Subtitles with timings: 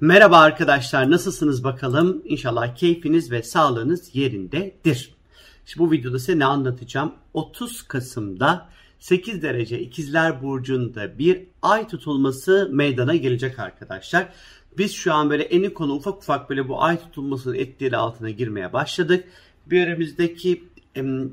[0.00, 2.22] Merhaba arkadaşlar nasılsınız bakalım?
[2.24, 5.14] İnşallah keyfiniz ve sağlığınız yerindedir.
[5.66, 7.12] Şimdi bu videoda size ne anlatacağım?
[7.34, 14.28] 30 Kasım'da 8 derece ikizler burcunda bir ay tutulması meydana gelecek arkadaşlar.
[14.78, 18.72] Biz şu an böyle eni konu ufak ufak böyle bu ay tutulmasının etkileri altına girmeye
[18.72, 19.24] başladık.
[19.66, 20.64] Bir önümüzdeki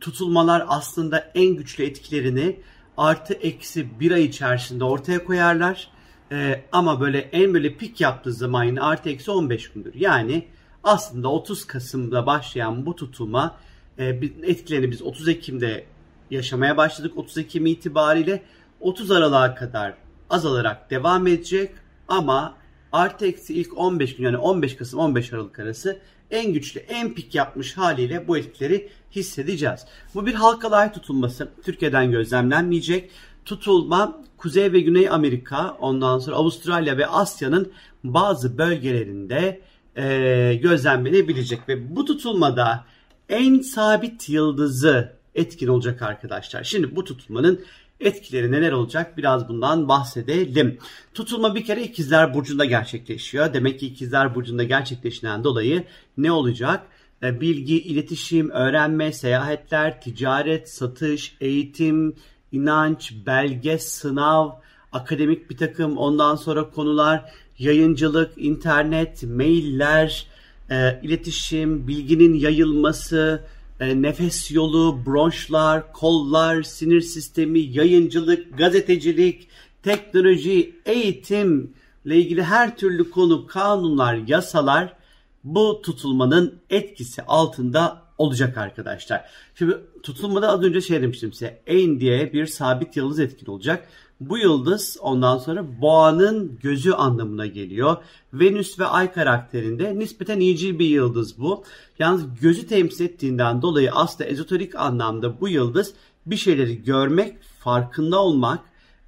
[0.00, 2.60] tutulmalar aslında en güçlü etkilerini
[2.96, 5.95] artı eksi bir ay içerisinde ortaya koyarlar
[6.32, 9.94] ee, ama böyle en böyle pik yaptığı zaman yine artı eksi 15 gündür.
[9.94, 10.46] Yani
[10.84, 13.56] aslında 30 Kasım'da başlayan bu tutulma
[13.98, 14.04] e,
[14.42, 15.86] etkilerini biz 30 Ekim'de
[16.30, 17.12] yaşamaya başladık.
[17.16, 18.42] 30 Ekim itibariyle
[18.80, 19.94] 30 Aralık'a kadar
[20.30, 21.70] azalarak devam edecek
[22.08, 22.54] ama
[22.92, 27.34] artı eksi ilk 15 gün yani 15 Kasım 15 Aralık arası en güçlü en pik
[27.34, 29.86] yapmış haliyle bu etkileri hissedeceğiz.
[30.14, 33.10] Bu bir halkalı ay tutulması Türkiye'den gözlemlenmeyecek
[33.46, 37.72] tutulma Kuzey ve Güney Amerika, ondan sonra Avustralya ve Asya'nın
[38.04, 39.60] bazı bölgelerinde
[39.96, 42.84] e, gözlemlenebilecek ve bu tutulmada
[43.28, 46.64] en sabit yıldızı etkin olacak arkadaşlar.
[46.64, 47.64] Şimdi bu tutulmanın
[48.00, 50.78] etkileri neler olacak biraz bundan bahsedelim.
[51.14, 53.54] Tutulma bir kere ikizler burcunda gerçekleşiyor.
[53.54, 55.84] Demek ki ikizler burcunda gerçekleşilen dolayı
[56.16, 56.86] ne olacak?
[57.22, 62.14] E, bilgi, iletişim, öğrenme, seyahatler, ticaret, satış, eğitim,
[62.52, 64.50] inanç, belge, sınav,
[64.92, 70.26] akademik bir takım ondan sonra konular, yayıncılık, internet, mailler,
[70.70, 73.44] e, iletişim, bilginin yayılması,
[73.80, 79.48] e, nefes yolu, bronşlar, kollar, sinir sistemi, yayıncılık, gazetecilik,
[79.82, 81.70] teknoloji, eğitim
[82.04, 84.96] ile ilgili her türlü konu, kanunlar, yasalar
[85.44, 89.24] bu tutulmanın etkisi altında olacak arkadaşlar.
[89.54, 91.62] Şimdi tutulmada az önce şey demiştim size.
[91.68, 93.88] Ain diye bir sabit yıldız etkin olacak.
[94.20, 97.96] Bu yıldız ondan sonra boğanın gözü anlamına geliyor.
[98.32, 101.64] Venüs ve ay karakterinde nispeten iyicil bir yıldız bu.
[101.98, 105.94] Yalnız gözü temsil ettiğinden dolayı aslında ezoterik anlamda bu yıldız
[106.26, 108.60] bir şeyleri görmek, farkında olmak,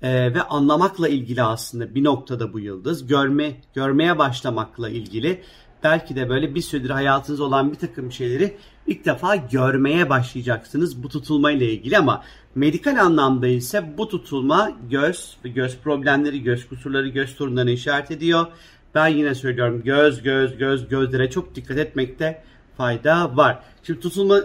[0.02, 3.06] e, ve anlamakla ilgili aslında bir noktada bu yıldız.
[3.06, 5.42] Görme, görmeye başlamakla ilgili
[5.82, 8.56] belki de böyle bir süredir hayatınız olan bir takım şeyleri
[8.86, 12.24] ilk defa görmeye başlayacaksınız bu tutulma ile ilgili ama
[12.54, 18.46] medikal anlamda ise bu tutulma göz ve göz problemleri, göz kusurları, göz sorunlarını işaret ediyor.
[18.94, 22.42] Ben yine söylüyorum göz, göz, göz, gözlere çok dikkat etmekte
[22.76, 23.58] fayda var.
[23.82, 24.40] Şimdi tutulma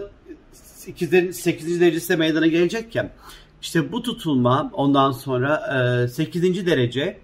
[0.86, 1.80] ikizlerin 8.
[1.80, 3.10] derecesi meydana gelecekken
[3.62, 6.66] işte bu tutulma ondan sonra 8.
[6.66, 7.18] derece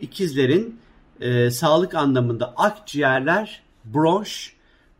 [0.00, 0.80] ikizlerin
[1.22, 4.52] e, sağlık anlamında akciğerler, bronş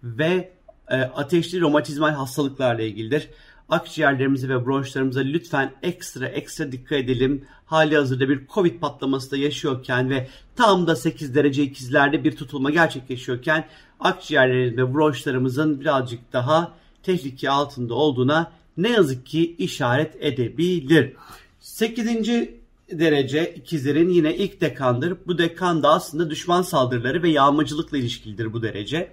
[0.03, 0.53] ve
[0.89, 3.29] e, ateşli romatizmal hastalıklarla ilgilidir.
[3.69, 7.45] Akciğerlerimize ve bronşlarımıza lütfen ekstra ekstra dikkat edelim.
[7.67, 12.71] Hali hazırda bir Covid patlaması da yaşıyorken ve tam da 8 derece ikizlerde bir tutulma
[12.71, 13.65] gerçekleşiyorken
[14.01, 16.73] akciğerlerimiz ve bronşlarımızın birazcık daha
[17.03, 21.13] tehlike altında olduğuna ne yazık ki işaret edebilir.
[21.61, 22.07] 8
[22.99, 25.17] derece ikizlerin yine ilk dekandır.
[25.27, 29.13] Bu dekan da aslında düşman saldırıları ve yağmacılıkla ilişkilidir bu derece.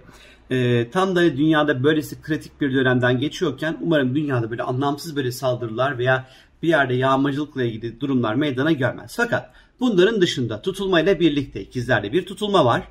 [0.50, 5.98] Ee, tam da dünyada böylesi kritik bir dönemden geçiyorken umarım dünyada böyle anlamsız böyle saldırılar
[5.98, 6.28] veya
[6.62, 9.14] bir yerde yağmacılıkla ilgili durumlar meydana gelmez.
[9.16, 12.88] Fakat bunların dışında tutulmayla birlikte ikizlerde bir tutulma var.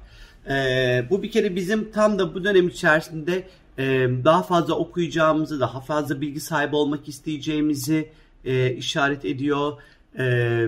[0.50, 5.82] Ee, bu bir kere bizim tam da bu dönem içerisinde e, daha fazla okuyacağımızı, daha
[5.82, 8.10] fazla bilgi sahibi olmak isteyeceğimizi
[8.46, 9.74] e, işaret ediyor.
[10.18, 10.68] Ee,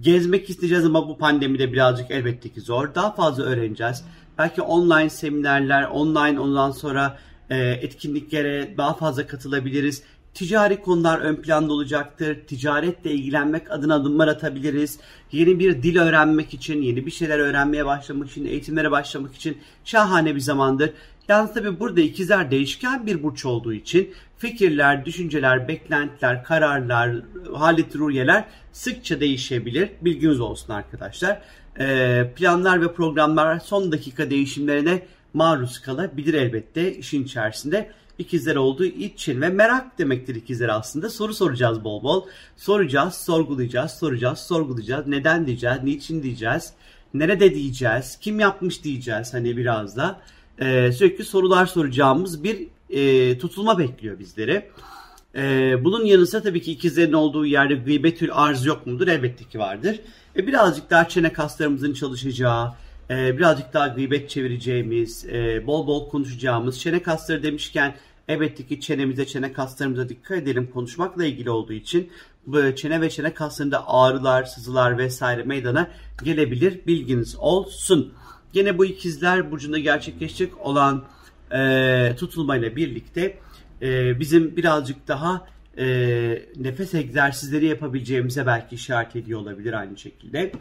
[0.00, 2.94] gezmek isteyeceğiz ama bu pandemide birazcık elbette ki zor.
[2.94, 4.04] Daha fazla öğreneceğiz.
[4.38, 7.18] Belki online seminerler, online ondan sonra
[7.50, 10.02] e, etkinliklere daha fazla katılabiliriz.
[10.34, 12.46] Ticari konular ön planda olacaktır.
[12.46, 14.98] Ticaretle ilgilenmek adına adımlar atabiliriz.
[15.32, 20.34] Yeni bir dil öğrenmek için, yeni bir şeyler öğrenmeye başlamak için, eğitimlere başlamak için şahane
[20.34, 20.90] bir zamandır.
[21.28, 27.16] Yalnız tabi burada ikizler değişken bir burç olduğu için fikirler, düşünceler, beklentiler, kararlar,
[27.54, 29.90] halet ruhiyeler sıkça değişebilir.
[30.00, 31.40] Bilginiz olsun arkadaşlar.
[31.78, 35.02] Ee, planlar ve programlar son dakika değişimlerine
[35.34, 37.90] maruz kalabilir elbette işin içerisinde.
[38.18, 41.10] ikizler olduğu için ve merak demektir ikizler aslında.
[41.10, 42.24] Soru soracağız bol bol.
[42.56, 45.06] Soracağız, sorgulayacağız, soracağız, sorgulayacağız.
[45.06, 46.72] Neden diyeceğiz, niçin diyeceğiz,
[47.14, 50.20] nerede diyeceğiz, kim yapmış diyeceğiz hani biraz da.
[50.60, 54.70] Ee, sürekli sorular soracağımız bir e, tutulma bekliyor bizleri.
[55.34, 59.08] E, bunun yanı sıra tabii ki ikizlerin olduğu yerde gıybetül arz yok mudur?
[59.08, 60.00] Elbette ki vardır.
[60.36, 62.74] E, birazcık daha çene kaslarımızın çalışacağı,
[63.10, 67.94] e, birazcık daha gıybet çevireceğimiz, e, bol bol konuşacağımız, çene kasları demişken
[68.28, 70.70] Elbette ki çenemize, çene kaslarımıza dikkat edelim.
[70.74, 72.10] Konuşmakla ilgili olduğu için
[72.76, 75.88] çene ve çene kaslarında ağrılar, sızılar vesaire meydana
[76.24, 76.86] gelebilir.
[76.86, 78.12] Bilginiz olsun.
[78.54, 81.04] Yine bu ikizler burcunda gerçekleşecek olan
[81.52, 83.38] e, tutulmayla birlikte
[83.82, 85.46] e, bizim birazcık daha
[85.78, 85.86] e,
[86.56, 90.52] nefes egzersizleri yapabileceğimize belki işaret ediyor olabilir aynı şekilde.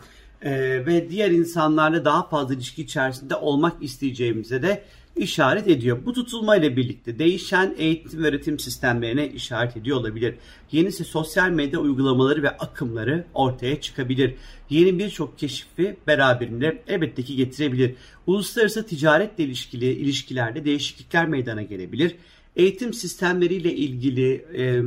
[0.46, 4.84] E, ve diğer insanlarla daha fazla ilişki içerisinde olmak isteyeceğimize de
[5.16, 5.98] işaret ediyor.
[6.06, 10.36] Bu tutulmayla birlikte değişen eğitim ve öğretim sistemlerine işaret ediyor olabilir.
[10.72, 14.36] Yenisi sosyal medya uygulamaları ve akımları ortaya çıkabilir.
[14.70, 17.96] Yeni birçok keşfi beraberinde elbette ki getirebilir.
[18.28, 22.16] Uluslararası ticaretle ilişkili ilişkilerde değişiklikler meydana gelebilir.
[22.56, 24.84] Eğitim sistemleriyle ilgili e,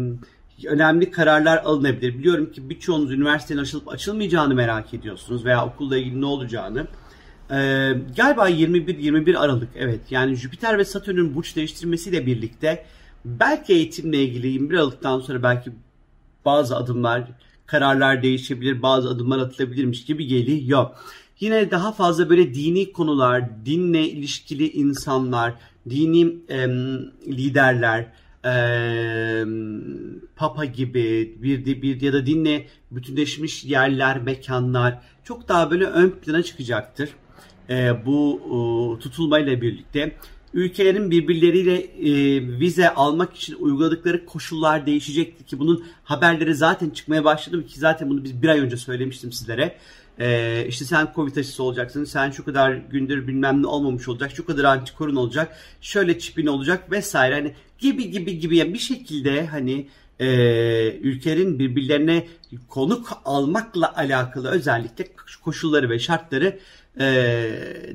[0.66, 2.18] önemli kararlar alınabilir.
[2.18, 6.86] Biliyorum ki birçoğunuz üniversitenin açılıp açılmayacağını merak ediyorsunuz veya okulla ilgili ne olacağını.
[7.50, 12.84] Ee, galiba 21-21 Aralık evet yani Jüpiter ve Satürn'ün burç değiştirmesiyle birlikte
[13.24, 15.72] belki eğitimle ilgili 21 Aralık'tan sonra belki
[16.44, 17.24] bazı adımlar,
[17.66, 20.86] kararlar değişebilir, bazı adımlar atılabilirmiş gibi geliyor.
[21.40, 25.54] Yine daha fazla böyle dini konular, dinle ilişkili insanlar,
[25.90, 26.68] dini e,
[27.26, 28.06] liderler,
[28.48, 29.44] e,
[30.36, 36.42] papa gibi bir, bir ya da dinle bütünleşmiş yerler, mekanlar çok daha böyle ön plana
[36.42, 37.10] çıkacaktır
[37.70, 40.16] e, bu e, tutulmayla birlikte
[40.54, 42.12] ülkelerin birbirleriyle e,
[42.60, 48.24] vize almak için uyguladıkları koşullar değişecektir ki bunun haberleri zaten çıkmaya başladı ki zaten bunu
[48.24, 49.76] biz bir ay önce söylemiştim sizlere.
[50.18, 54.46] E, işte sen Covid aşısı olacaksın, sen şu kadar gündür bilmem ne olmamış olacak, şu
[54.46, 57.34] kadar antikorun olacak, şöyle çipin olacak vesaire.
[57.34, 58.56] Hani gibi gibi gibi.
[58.56, 59.88] Yani bir şekilde hani
[60.20, 60.28] e,
[60.92, 62.26] ülkelerin birbirlerine
[62.68, 65.08] konuk almakla alakalı özellikle
[65.42, 66.58] koşulları ve şartları
[67.00, 67.04] e,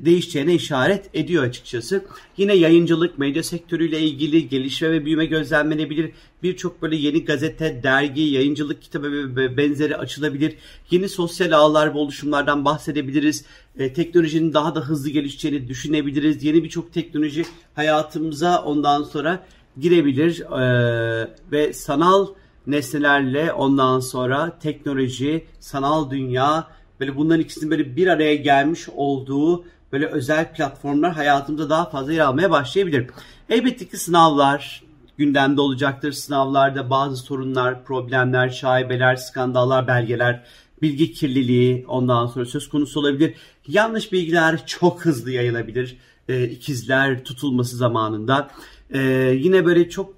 [0.00, 2.04] değişeceğine işaret ediyor açıkçası.
[2.36, 6.10] Yine yayıncılık, medya sektörüyle ilgili gelişme ve büyüme gözlemlenebilir.
[6.42, 10.54] Birçok böyle yeni gazete, dergi, yayıncılık kitabı ve benzeri açılabilir.
[10.90, 13.44] Yeni sosyal ağlar ve oluşumlardan bahsedebiliriz.
[13.78, 16.44] E, teknolojinin daha da hızlı gelişeceğini düşünebiliriz.
[16.44, 19.46] Yeni birçok teknoloji hayatımıza ondan sonra
[19.80, 22.26] girebilir e, ve sanal
[22.66, 26.68] nesnelerle ondan sonra teknoloji, sanal dünya
[27.04, 32.20] böyle bunların ikisinin böyle bir araya gelmiş olduğu böyle özel platformlar hayatımızda daha fazla yer
[32.20, 33.06] almaya başlayabilir.
[33.48, 34.82] Elbette ki sınavlar
[35.18, 36.12] gündemde olacaktır.
[36.12, 40.44] Sınavlarda bazı sorunlar, problemler, şaibeler, skandallar, belgeler,
[40.82, 43.34] bilgi kirliliği ondan sonra söz konusu olabilir.
[43.68, 45.96] Yanlış bilgiler çok hızlı yayılabilir.
[46.28, 48.50] Ee, ikizler tutulması zamanında.
[48.90, 49.00] Ee,
[49.38, 50.14] yine böyle çok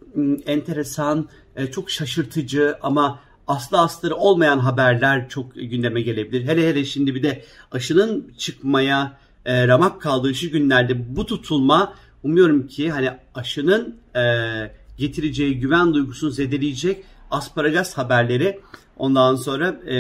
[0.46, 6.48] enteresan, e, çok şaşırtıcı ama aslı astarı olmayan haberler çok gündeme gelebilir.
[6.48, 12.66] Hele hele şimdi bir de aşının çıkmaya e, ramak kaldığı şu günlerde bu tutulma umuyorum
[12.66, 14.22] ki hani aşının e,
[14.98, 18.60] getireceği güven duygusunu zedeleyecek asparagas haberleri
[18.96, 19.94] ondan sonra e,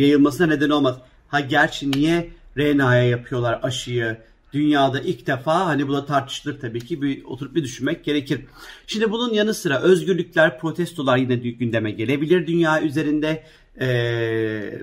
[0.00, 0.96] yayılmasına neden olmaz.
[1.28, 4.16] Ha gerçi niye RNA'ya yapıyorlar aşıyı?
[4.52, 8.40] Dünyada ilk defa hani bu da tartışılır tabii ki bir oturup bir düşünmek gerekir.
[8.86, 13.44] Şimdi bunun yanı sıra özgürlükler, protestolar yine gündeme gelebilir dünya üzerinde.
[13.80, 14.80] Ee,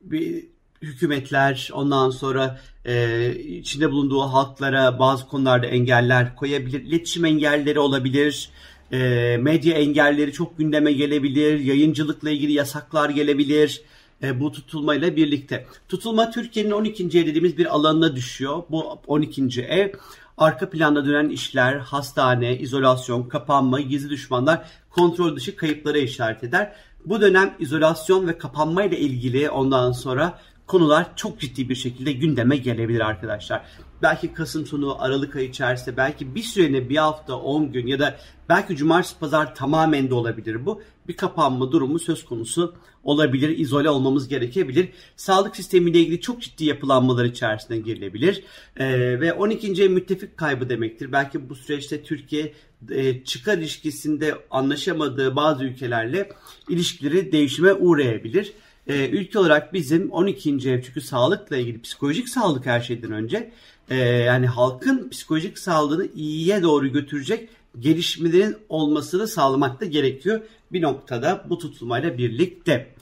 [0.00, 0.44] bir
[0.82, 6.80] hükümetler ondan sonra e, içinde bulunduğu halklara bazı konularda engeller koyabilir.
[6.80, 8.50] İletişim engelleri olabilir.
[8.92, 11.60] E, medya engelleri çok gündeme gelebilir.
[11.60, 13.82] Yayıncılıkla ilgili yasaklar gelebilir
[14.22, 15.66] e, bu tutulmayla birlikte.
[15.88, 17.04] Tutulma Türkiye'nin 12.
[17.04, 18.62] ev dediğimiz bir alanına düşüyor.
[18.70, 19.62] Bu 12.
[19.62, 19.92] ev
[20.38, 26.72] arka planda dönen işler, hastane, izolasyon, kapanma, gizli düşmanlar, kontrol dışı kayıplara işaret eder.
[27.04, 30.38] Bu dönem izolasyon ve kapanma ile ilgili ondan sonra
[30.70, 33.62] konular çok ciddi bir şekilde gündeme gelebilir arkadaşlar.
[34.02, 38.16] Belki Kasım sonu, Aralık ayı içerisinde, belki bir süreliğine bir hafta, 10 gün ya da
[38.48, 40.82] belki cumartesi pazar tamamen de olabilir bu.
[41.08, 42.74] Bir kapanma durumu söz konusu
[43.04, 44.88] olabilir, izole olmamız gerekebilir.
[45.16, 48.44] Sağlık sistemiyle ilgili çok ciddi yapılanmalar içerisine girilebilir.
[48.76, 49.82] Ee, ve 12.
[49.82, 51.12] ev müttefik kaybı demektir.
[51.12, 52.52] Belki bu süreçte Türkiye
[52.90, 56.28] e, çıkar ilişkisinde anlaşamadığı bazı ülkelerle
[56.68, 58.52] ilişkileri değişime uğrayabilir
[58.90, 60.50] e, ülke olarak bizim 12.
[60.50, 63.50] ev çünkü sağlıkla ilgili psikolojik sağlık her şeyden önce
[63.90, 70.40] e, yani halkın psikolojik sağlığını iyiye doğru götürecek gelişmelerin olmasını sağlamak da gerekiyor
[70.72, 72.94] bir noktada bu tutulmayla birlikte.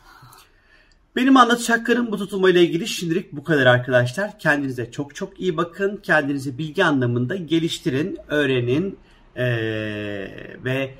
[1.17, 4.39] Benim anlatacaklarım bu tutulmayla ilgili şimdilik bu kadar arkadaşlar.
[4.39, 6.01] Kendinize çok çok iyi bakın.
[6.03, 8.99] Kendinizi bilgi anlamında geliştirin, öğrenin
[9.39, 10.31] ee,
[10.65, 10.95] ve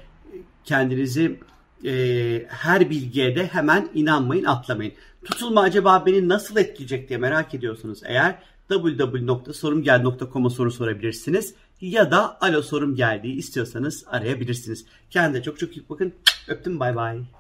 [0.65, 1.41] kendinizi
[1.85, 4.93] e, her bilgiye de hemen inanmayın, atlamayın.
[5.25, 11.55] Tutulma acaba beni nasıl etkileyecek diye merak ediyorsunuz eğer www.sorumgel.com'a soru sorabilirsiniz.
[11.81, 14.87] ya da alo sorum geldiği istiyorsanız arayabilirsiniz.
[15.11, 16.13] Kendinize çok çok iyi bakın.
[16.49, 17.38] Öptüm bay bay.